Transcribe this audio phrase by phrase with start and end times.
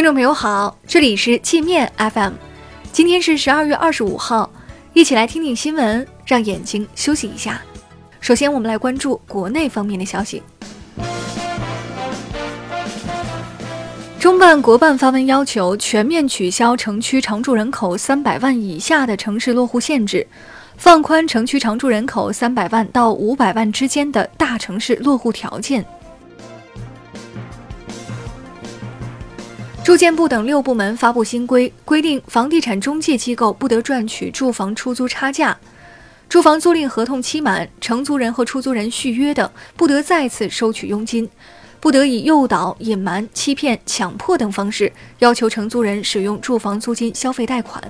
[0.00, 2.32] 听众朋友好，这里是界面 FM，
[2.90, 4.50] 今天是十二月二十五号，
[4.94, 7.60] 一起来听听新闻，让眼睛休息一下。
[8.18, 10.42] 首先，我们来关注国内方面的消息。
[14.18, 20.26] 中办国办发文要求全面取消城区常住人口三百万以下的城市落户限制，
[20.78, 25.84] 放宽城区常住人口三百万到五百万之间的大城市落户条件。
[29.90, 35.52] 住建部等六部门发布新规，规定房地产中介机构不得赚取住房出租差价；
[36.28, 41.26] 住房租赁合同期满，承租人和出租人续约的，不得再次收取佣金；
[41.80, 47.82] 不得以诱导、隐瞒、欺骗、强迫等方式要求承租人使用住房租金消费贷款。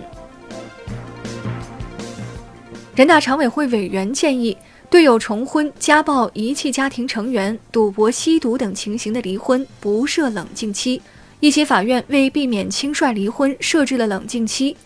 [2.95, 4.57] 人大常委会委员建议，
[4.89, 11.03] 对有重婚、家暴、遗弃家庭成员、赌博、吸毒等情形的离婚，不设冷静期。
[11.41, 14.77] 一些法院为避免轻率离婚，设置了冷静期。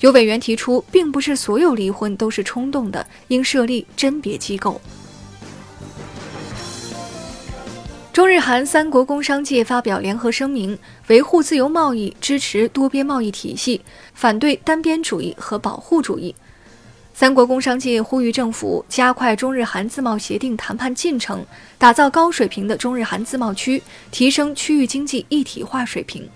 [0.00, 4.78] 有委员提出，并不是所有离婚都是冲动的，应设立甄别机构。
[8.12, 13.80] 中日韩三国工商界发表联合声明，维护自由贸易，支持多边贸易体系，
[14.12, 16.34] 反对单边主义和保护主义。
[17.16, 21.46] 三国工商界呼吁政府加快中日韩自贸协定谈判进程，
[21.78, 26.28] 打造高水平的中日韩自贸区，提升区域经济一体化水平。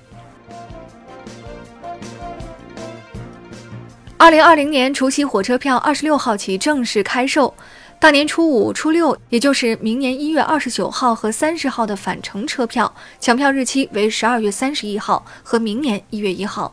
[4.16, 7.52] 二零二零年除夕火车票二十六号起正式开售，
[7.98, 16.72] 大年初五、初六，也就是明年一月二十九号和三十号的返程车票，抢票日期为十二月三十一号和明年一月一号。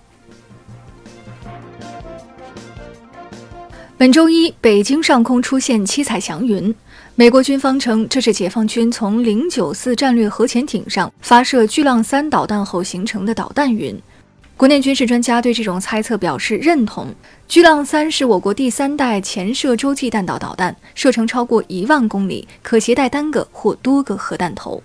[3.97, 6.75] 本周一，北京上空出现七彩祥云。
[7.15, 13.97] 美国军方称，这是解放军从零九四战略核潜艇上发射巨浪三导弹后形成的导弹云。
[14.57, 17.07] 国内军事专家对这种猜测表示认同。
[17.47, 24.83] 巨浪三是我国第三代潜射洲际弹道导弹，射程超过一万公里，可携带单个或多个核弹头。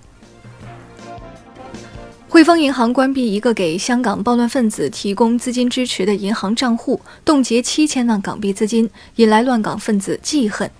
[2.30, 10.70] 汇丰银行关闭一个给香港暴乱分子提供资金支持的银行账户，冻结七千万港币资金，引来乱港分子记恨。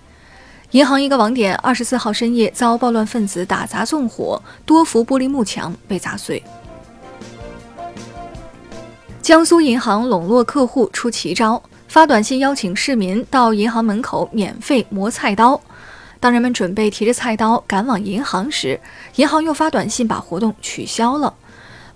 [0.71, 6.41] 银行一个网点二十四号深夜遭暴乱分子打砸纵火，多幅玻璃幕墙被砸碎。
[9.21, 15.59] 江苏银行笼络客户出奇招，发短信邀请市民到银行门口免费磨菜刀。
[16.21, 18.79] 当人们准备提着菜刀赶往银行时，
[19.17, 21.33] 银行又发短信把活动取消了。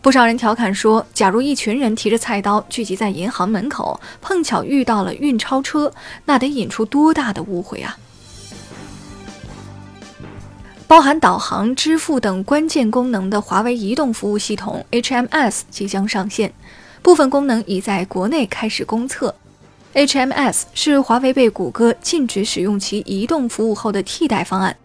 [0.06, 5.92] 不少人调侃说：“假如一群人提着菜刀聚集在银行门口，碰巧遇到了运钞车，
[6.26, 7.98] 那得引出多大的误会啊！”
[10.86, 16.54] 包含导航、支付等关键功能的华为移动服务系统 HMS 即将上线，
[17.02, 19.34] 部分功能已在国内开始公测。
[19.96, 24.78] HMS 是华为被谷歌禁止使用其移动服务后的替代方案。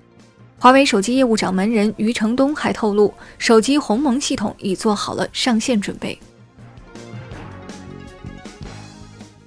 [0.62, 6.18] 华为手机业务掌门人余承东还透露，手机鸿蒙系统已做好了上线准备。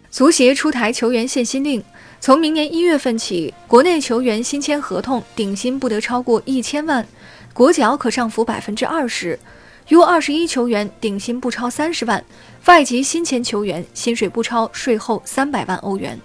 [0.09, 1.83] 足协出台球员限薪令，
[2.19, 7.07] 从明年一月份起，国内球员新签合同顶薪不得超过一千万，
[7.53, 9.37] 国脚可上浮百分之二十
[9.89, 12.25] ；U 二十一球员顶薪不超三十万，
[12.65, 16.19] 外籍新签球员薪水不超税后三百万欧元。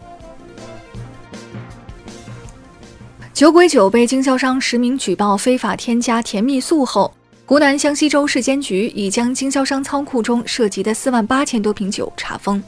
[3.38, 7.14] 酒鬼酒被经销商实名举报非法添加甜蜜素后，
[7.46, 12.60] 湖南湘西州市监局已将经销商仓库中涉及的四万八千多瓶酒查封。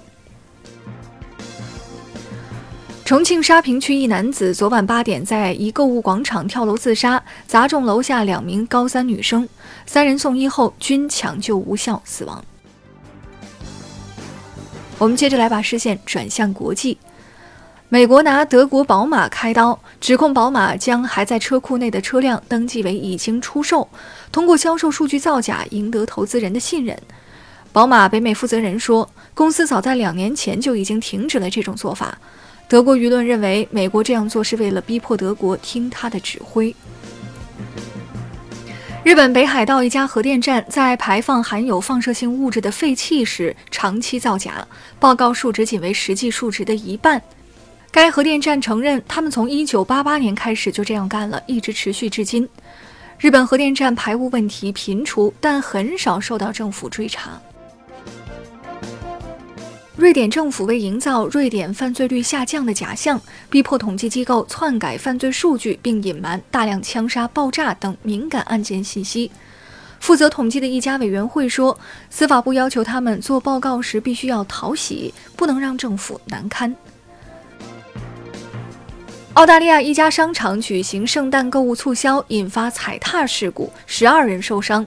[3.05, 9.49] 重庆沙坪区一男子昨晚八点在一购物广场跳楼自杀，砸中楼下两名高三女生，
[9.87, 12.45] 三人送医后均抢救无效死亡。
[14.99, 16.97] 我们接着来把视线转向国际。
[17.93, 23.89] 美国拿德国宝马开刀，指控宝马将还在车库内的车辆登记为已经出售，
[24.31, 26.97] 通过销售数据造假赢得投资人的信任。
[27.73, 32.17] 宝马北美负责人说，公司早在两年前就已经停止了这种做法。
[32.69, 36.73] 德国舆论认为，美国这样做是为了逼迫德国听他的指挥。
[39.03, 44.65] 日本北海道一家核电站在排放含有放射性物质的废气时长期造假，
[45.01, 47.21] 报告数值仅为实际数值的一半。
[47.93, 52.49] 该核电站承认，他们从1988年开始就这样干了，一直持续至今。
[53.19, 57.41] 日本核电站排污问题频出，但很少受到政府追查。
[59.97, 63.21] 瑞典政府为营造瑞典犯罪率下降的假象，
[63.51, 69.31] 逼迫统计机构篡改犯罪数据，并隐瞒大量枪杀、爆炸等敏感案件信息。
[69.99, 71.79] 负责统计的一家委员会说，
[72.09, 76.75] 司法部要求他们做报告时必须要讨喜，不能让政府难堪。
[79.35, 84.85] 澳大利亚一家商场举行圣诞购物促销，引发踩踏事故，十二人受伤。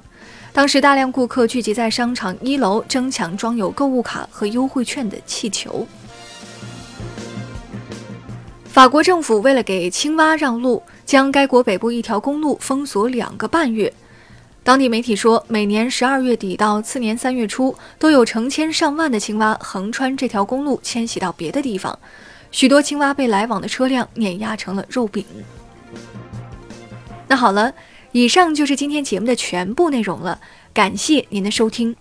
[0.51, 5.87] 当时大量顾客聚集在商场一楼，争抢装有购物卡和优惠券的气球。
[8.65, 13.91] 法国政府为了给青蛙让路，将该国北部一条公路封锁两个半月。
[14.61, 21.97] 当地媒体说，每年十二月底到次年三月初，都有成千上万的青蛙横穿这条公路迁徙到别的地方。
[22.53, 25.25] 许多青蛙被来往的车辆碾压成了肉饼。
[27.27, 27.73] 那好了，
[28.11, 30.39] 以上就是今天节目的全部内容了，
[30.71, 31.95] 感谢您的收听。